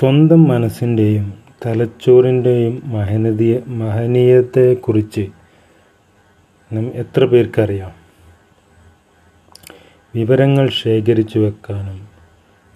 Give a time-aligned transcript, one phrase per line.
[0.00, 1.34] സ്വന്തം മനസ്സിന്റെയും
[1.66, 5.28] തലച്ചോറിന്റെയും മഹനീയ മഹനീയത്തെക്കുറിച്ച്
[6.72, 7.92] നാം എത്ര പേർക്കറിയാം?
[10.14, 12.08] വിവരങ്ങൾ ശേഖരിച്ചു വെക്കാനും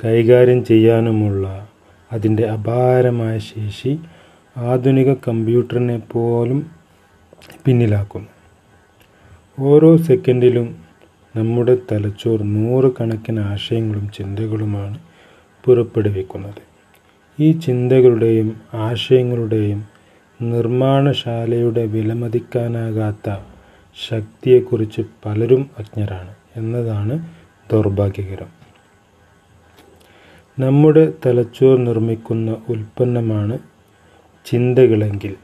[0.05, 1.68] കൈകാര്യം ചെയ്യാനുമുള്ള
[2.12, 3.98] അതിന്റെ അപാരമായ ശേഷി
[4.56, 6.70] ആധുനിക കമ്പ്യൂട്ടറിനെ പോലും
[7.64, 8.29] പിന്നിലാക്കുന്നു.
[9.61, 10.77] ഓരോ സെക്കൻഡിലും
[11.36, 14.98] നമ്മുടെ തലച്ചോർ നൂറുകണക്കിന് ആശയങ്ങളും ചിന്തകളുമാണ്
[15.64, 16.74] പുറപ്പെടുവിക്കുന്നത്.
[17.38, 19.86] ഈ ചിന്തകളുടെയും ആശയങ്ങളുടെയും
[20.43, 23.36] നിർമ്മാണശാലയുടെ വിലമതിക്കാനാകാത്ത
[24.08, 27.14] ശക്തിയെക്കുറിച്ച് പലരും അജ്ഞരാണ് എന്നതാണ്
[27.72, 28.50] ദൗർഭാഗ്യകരം.
[30.58, 33.58] നമ്മുടെ തലച്ചോർ നിർമ്മിക്കുന്ന ഉൽപ്പന്നമാണ്
[34.46, 35.34] ചിന്തകളെങ്കിൽ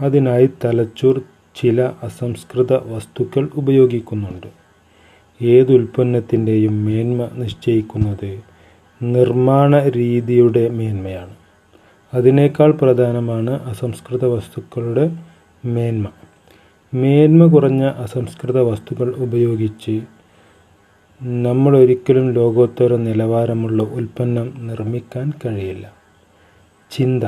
[0.00, 1.20] അതിനായി തലച്ചോർ
[1.56, 4.46] ചില അസംസ്കൃത വസ്തുക്കൾ ഉപയോഗിക്കുന്നുണ്ട്.
[5.42, 8.51] ഏതുൽപ്പന്നത്തിന്റെയും മേന്മ നിശ്ചയിക്കുന്നത്
[9.02, 11.30] നിർമ്മാണ രീതിയുടെ മേന്മയാണ്.
[12.14, 15.16] അതിനേക്കാൾ പ്രധാനമാണ് അസംസ്കൃത വസ്തുക്കളുടെ
[15.64, 16.06] മേന്മ.
[16.94, 20.02] മേന്മ കുറഞ്ഞ അസംസ്കൃത വസ്തുക്കൾ ഉപയോഗിച്ച്
[21.22, 25.92] നമ്മൾ ഒരിക്കലും ലോകോത്തര നിലവാരമുള്ള ഉൽപ്പന്നം നിർമ്മിക്കാൻ കഴിയില്ല.
[26.90, 27.24] ചിന്ത.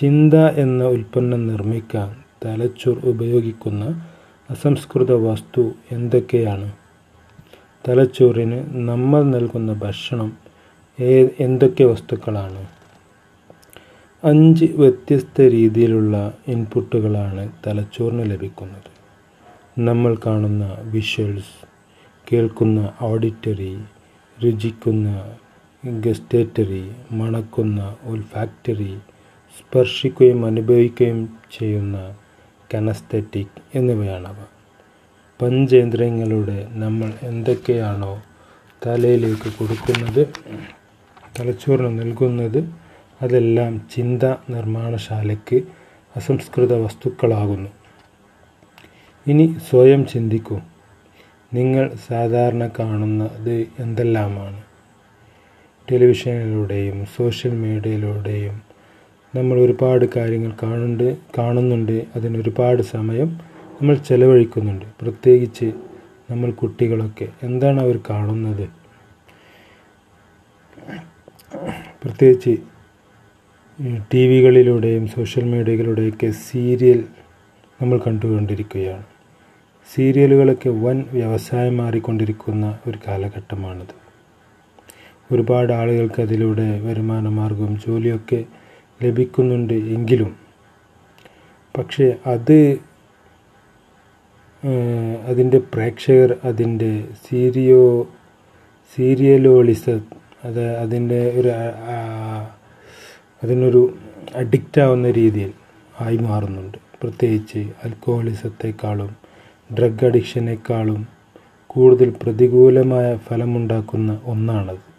[0.00, 4.02] ചിന്ത എന്ന ഉൽപ്പന്നം നിർമ്മിക്കാൻ തലച്ചോർ ഉപയോഗിക്കുന്ന
[4.50, 6.72] അസംസ്കൃത വസ്തു എന്തൊക്കെയാണ്?
[7.88, 10.41] തലച്ചോറിന് നമ്മൾ നൽകുന്ന ഭക്ഷണം
[11.40, 12.62] എന്തൊക്കെ വസ്തുക്കളാണ്?
[14.24, 16.16] അഞ്ച് വ്യത്യസ്ത രീതിയിലുള്ള
[16.48, 18.90] ഇൻപുട്ടുകളാണ് തലച്ചോറിന് ലഭിക്കുന്നത്.
[19.78, 21.54] നമ്മൾ കാണുന്ന വിഷ്വൽസ്
[22.26, 23.72] കേൾക്കുന്ന ഓഡിറ്ററി
[24.42, 25.08] രുചിക്കുന്ന
[25.84, 28.92] ഗസ്റ്റേറ്ററി മണക്കുന്ന ഉൽഫാക്ടറി
[29.58, 31.20] സ്പർശിക്കുകയും അനുഭവിക്കുകയും
[31.58, 31.96] ചെയ്യുന്ന
[32.74, 34.38] കനസ്തറ്റിക് എന്നിവയാണവ.
[35.40, 38.22] പഞ്ചേന്ദ്രിയങ്ങളുടെ നമ്മൾ എന്തൊക്കെയാണോ
[38.82, 40.22] തലയിലേക്ക് കൊടുക്കുന്നത്
[41.40, 42.74] തലച്ചോറിന് നൽകുന്നത്
[43.22, 45.62] അതെല്ലാം ചിന്ത നിർമ്മാണശാലയ്ക്ക്
[46.16, 47.68] അസംസ്കൃത വസ്തുക്കളാകുന്നു.
[49.26, 50.60] ഇനി സ്വയം ചിന്തിക്കൂ.
[51.54, 54.62] നിങ്ങൾ സാധാരണ കാണുന്നത് എന്തെല്ലാമാണ്?
[55.92, 58.62] ടെലിവിഷനിലൂടെയും സോഷ്യൽ മീഡിയയിലൂടെയും
[59.34, 61.16] നമ്മൾ ഒരുപാട് കാര്യങ്ങൾ കാണുന്നുണ്ട്.
[61.38, 63.38] കാണുന്നുണ്ട് അതിനൊരുപാട് സമയം
[63.72, 64.84] നമ്മൾ ചെലവഴിക്കുന്നുണ്ട്.
[65.00, 65.72] പ്രത്യേകിച്ച്
[66.30, 67.28] നമ്മൾ കുട്ടികളൊക്കെ.
[67.42, 68.82] എന്താണ് അവർ കാണുന്നത്?
[72.02, 72.56] പ്രത്യേകിച്ച്
[74.14, 77.04] ടി വികളിലൂടെയും സോഷ്യൽ മീഡിയകളിലൂടെയൊക്കെ സീരിയൽ
[77.82, 79.04] നമ്മൾ കണ്ടുകൊണ്ടിരിക്കുകയാണ്.
[79.94, 83.94] സീരിയലുകളൊക്കെ വൻ വ്യവസായം മാറിക്കൊണ്ടിരിക്കുന്ന ഒരു കാലഘട്ടമാണിത്.
[85.32, 88.44] ഒരുപാട് ആളുകൾക്ക് അതിലൂടെ വരുമാന മാർഗവും ജോലിയൊക്കെ
[89.02, 90.36] ലഭിക്കുന്നുണ്ട് എങ്കിലും
[91.74, 92.58] പക്ഷേ അത്
[95.26, 98.08] അതിന്റെ പ്രേക്ഷകർ അതിന്റെ സീരിയോ
[98.96, 99.84] സീരിയലോളിസ
[100.44, 101.50] അത് അതിന്റെ ഒരു
[103.42, 103.94] അതിനൊരു
[104.34, 105.52] അഡിക്റ്റ് ആവുന്ന രീതിയിൽ
[106.00, 106.78] ആയി മാറുന്നുണ്ട്.
[107.02, 109.16] പ്രത്യേകിച്ച് അൽക്കോഹോളിസത്തെക്കാളും
[109.78, 111.08] ഡ്രഗ് അഡിക്ഷനേക്കാളും
[111.66, 114.92] കൂടുതൽ പ്രതികൂലമായ ഫലമുണ്ടാക്കുന്ന ഒന്നാണത്.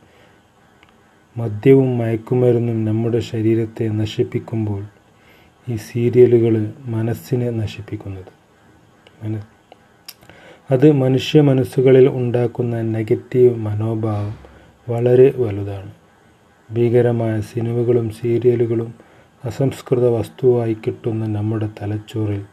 [1.37, 4.83] മദ്യവും മയക്കുമരുന്നും നമ്മുടെ ശരീരത്തെ നശിപ്പിക്കുമ്പോൾ
[5.69, 8.31] ഈ സീരിയലുകൾ മനസ്സിനെ നശിപ്പിക്കുന്നത്.
[10.71, 14.52] അത് മനുഷ്യ മനസ്സുകളിൽ ഉണ്ടാക്കുന്ന നെഗറ്റീവ് മനോഭാവം
[14.89, 15.91] വളരെ വലുതാണ്.
[16.73, 18.93] ഭീകരമായ സിനിമകളും സീരിയലുകളും
[19.45, 22.45] അസംസ്കൃത വസ്തുവായി കിട്ടുന്ന നമ്മുടെ തലച്ചോറിൽ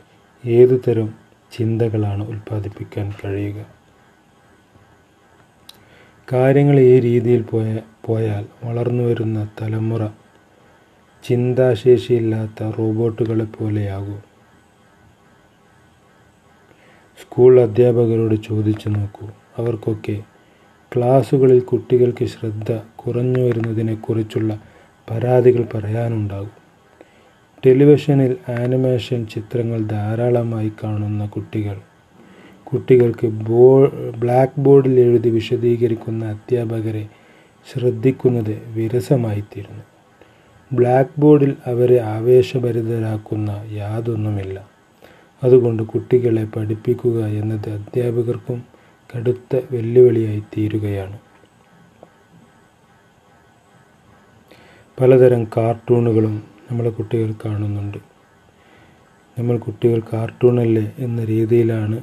[0.47, 1.15] ഏതുതരം
[1.53, 3.67] ചിന്തകളാണ് ഉൽപ്പാദിപ്പിക്കാൻ കഴിയുക?
[6.33, 10.07] കാര്യങ്ങൾ ഈ രീതിയിൽ പോയ പോയാൽ വളർന്നു വരുന്ന തലമുറ
[11.25, 14.23] ചിന്താശേഷിയില്ലാത്ത റോബോട്ടുകളെ പോലെയാകും.
[17.23, 19.29] സ്കൂൾ അധ്യാപകരോട് ചോദിച്ചു നോക്കൂ.
[19.59, 20.23] അവർക്കൊക്കെ
[20.97, 24.61] ക്ലാസ്സുകളിൽ കുട്ടികൾക്ക് ശ്രദ്ധ കുറഞ്ഞു വരുന്നതിനെക്കുറിച്ചുള്ള
[25.11, 26.61] പരാതികൾ പറയാനുണ്ടാകും.
[27.67, 31.77] ടെലിവിഷനിൽ ആനിമേഷൻ ചിത്രങ്ങൾ ധാരാളമായി കാണുന്ന കുട്ടികൾ
[32.65, 33.87] കുട്ടികൾക്ക് ബോ
[34.19, 37.09] ബ്ലാക്ക് ബോർഡിൽ എഴുതി വിശദീകരിക്കുന്ന അധ്യാപകരെ
[37.73, 39.85] ശ്രദ്ധിക്കുന്നത് വിരസമായിത്തീരുന്നു.
[40.73, 44.69] ബ്ലാക്ക് ബോർഡിൽ അവരെ ആവേശഭരിതരാക്കുന്ന യാതൊന്നുമില്ല.
[45.45, 48.70] അതുകൊണ്ട് കുട്ടികളെ പഠിപ്പിക്കുക എന്നത് അധ്യാപകർക്കും
[49.11, 51.19] കടുത്ത വെല്ലുവിളിയായി തീരുകയാണ്
[54.99, 56.35] പലതരം കാർട്ടൂണുകളും
[56.71, 57.99] നമ്മളെ കുട്ടികൾ കാണുന്നുണ്ട്.
[59.39, 61.99] നമ്മൾ കുട്ടികൾ കാർട്ടൂണല്ലേ എന്ന രീതിയിലാണ്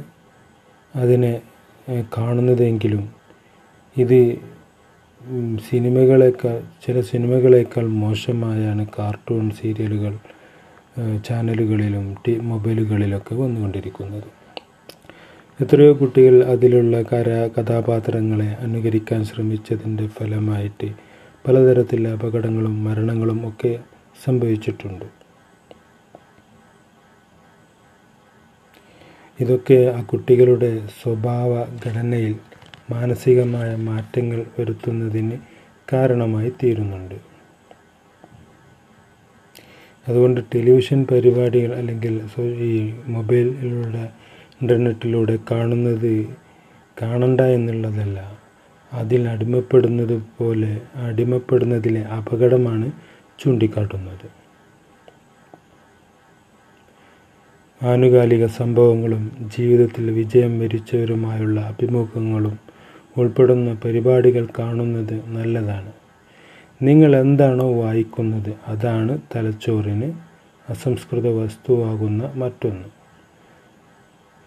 [0.96, 1.34] അതിനെ
[2.18, 3.04] കാണുന്നതെങ്കിലും
[3.98, 4.20] ഇത്
[5.70, 10.14] സിനിമകളേക്കാൾ ചില സിനിമകളേക്കാൾ മോശമായാണ് കാർട്ടൂൺ സീരിയലുകൾ
[11.28, 12.06] ചാനലുകളിലും
[12.52, 14.28] മൊബൈലുകളിലൊക്കെ വന്നുകൊണ്ടിരിക്കുന്നത്.
[15.60, 20.88] എത്രയോ കുട്ടികൾ അതിലുള്ള കര കഥാപാത്രങ്ങളെ അനുകരിക്കാൻ ശ്രമിച്ചതിന്റെ ഫലമായിട്ട്
[21.46, 23.80] പലതരത്തിലുള്ള അപകടങ്ങളും മരണങ്ങളും ഒക്കെ
[24.26, 25.06] സംഭവിച്ചിട്ടുണ്ട്.
[29.40, 30.72] ഇതൊക്കെ ആ കുട്ടികളുടെ
[31.02, 31.52] സ്വഭാവ
[31.86, 32.36] ഘടനയിൽ
[32.92, 35.38] മാനസികമായ മാറ്റങ്ങൾ വരുത്തുന്നതിന്
[35.94, 37.18] കാരണമായി തീരുന്നുണ്ട്.
[40.08, 42.16] അതുകൊണ്ട് ടെലിവിഷൻ പരിപാടികൾ അല്ലെങ്കിൽ
[42.70, 42.72] ഈ
[43.08, 44.06] മൊബൈലിലൂടെ
[44.62, 46.28] ഇന്റർനെറ്റിലൂടെ കാണുന്നത്
[47.02, 48.38] കാണണ്ട എന്നുള്ളതല്ല.
[48.94, 52.92] അതിൽ അടിമപ്പെടുന്നത് പോലെ അടിമപ്പെടുന്നതിലെ അപകടമാണ്
[53.40, 54.38] ചൂണ്ടിക്കാട്ടുന്നത്.
[57.82, 62.60] ആനുകാലിക സംഭവങ്ങളും ജീവിതത്തിൽ വിജയം വരിച്ചവരുമായുള്ള അഭിമുഖങ്ങളും
[63.18, 65.92] ഉൾപ്പെടുന്ന പരിപാടികൾ കാണുന്നത് നല്ലതാണ്.
[66.82, 70.14] നിങ്ങൾ എന്താണോ വായിക്കുന്നത് അതാണ് തലച്ചോറിന്
[70.70, 72.97] അസംസ്കൃത വസ്തുവാകുന്ന മറ്റൊന്ന്.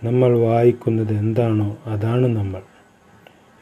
[0.04, 2.62] നമ്മൾ വായിക്കുന്നത് എന്താണോ അതാണ് നമ്മൾ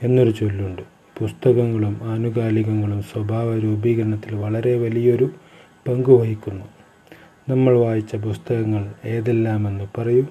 [0.03, 0.83] എന്നൊരു ചൊല്ലുണ്ട്.
[1.19, 5.31] പുസ്തകങ്ങളും ആനുകാലികങ്ങളും സ്വഭാവ രൂപീകരണത്തിൽ വളരെ വലിയൊരു
[5.89, 6.65] പങ്ക് വഹിക്കുന്നു.
[7.49, 10.27] നമ്മൾ വായിച്ച പുസ്തകങ്ങൾ ഏതെല്ലാമെന്ന് പറയൂ.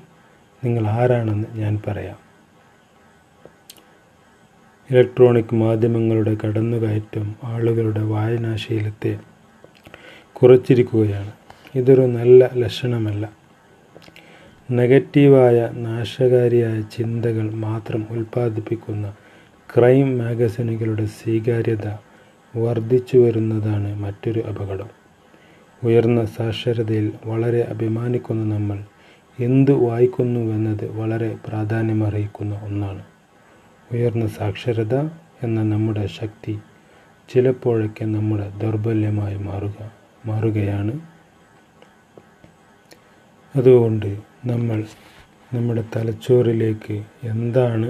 [0.64, 2.16] നിങ്ങൾ ആരാണെന്ന് ഞാൻ പറയാം.
[4.92, 9.20] ഇലക്ട്രോണിക് മാധ്യമങ്ങളുടെ കടന്നുകയറ്റം ആളുകളുടെ വായനാശീലത്തെ
[10.34, 11.32] കുറച്ചിരിക്കുകയാണ്.
[11.76, 13.37] ഇതൊരു നല്ല ലക്ഷണമല്ല.
[14.70, 19.14] നെഗറ്റീവായ നാശകാരിയായ ചിന്തകൾ മാത്രം ഉൽപ്പാദിപ്പിക്കുന്ന
[19.70, 21.88] ക്രൈം മാഗസിനുകളുടെ സ്വീകാര്യത
[22.58, 24.90] വർദ്ധിച്ചു വരുന്നതാണ് മറ്റൊരു അപകടം.
[25.84, 28.84] ഉയർന്ന സാക്ഷരതയിൽ വളരെ അഭിമാനിക്കുന്ന നമ്മൾ
[29.40, 33.04] എന്തു വായിക്കുന്നുവെന്നത് വളരെ പ്രാധാന്യമർഹിക്കുന്ന ഒന്നാണ്.
[33.92, 34.96] ഉയർന്ന സാക്ഷരത
[35.44, 36.60] എന്ന നമ്മുടെ ശക്തി
[37.30, 39.92] ചിലപ്പോഴൊക്കെ നമ്മുടെ ദൗർബല്യമായി മാറുക
[40.26, 41.17] മാറുകയാണ്
[43.58, 44.10] അതുകൊണ്ട്
[44.46, 44.80] നമ്മൾ
[45.54, 47.90] നമ്മുടെ തലച്ചോറിലേക്ക് എന്താണ്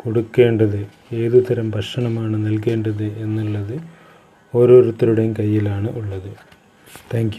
[0.00, 0.80] കൊടുക്കേണ്ടത്
[1.12, 3.76] ഏതു തരം ഭക്ഷണമാണ് നൽകേണ്ടത് എന്നുള്ളത്
[4.54, 6.32] ഓരോരുത്തരുടെയും കയ്യിലാണ് ഉള്ളത്.
[7.12, 7.38] താങ്ക്